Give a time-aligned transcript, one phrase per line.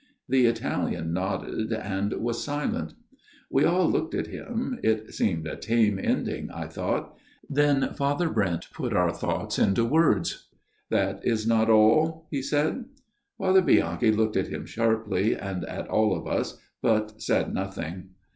[0.27, 2.95] The Italian nodded, and was silent.
[3.51, 4.79] We all looked at him.
[4.81, 7.15] It seemed a tame ending I thought.
[7.47, 10.47] Then Father Brent put our thoughts into words."
[10.89, 12.85] That is not all?" he said.
[13.37, 18.09] Father Bianchi looked at him sharply, and at all of us, but said nothing.